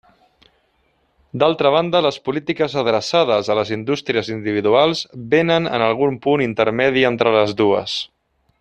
D'altra 1.43 1.71
banda, 1.75 2.01
les 2.05 2.17
polítiques 2.29 2.77
adreçades 2.83 3.51
a 3.53 3.57
les 3.61 3.73
indústries 3.77 4.33
individuals 4.37 5.05
vénen 5.35 5.69
en 5.77 5.87
algun 5.91 6.19
punt 6.25 6.47
intermedi 6.51 7.09
entre 7.13 7.37
les 7.37 7.55
dues. 7.63 8.01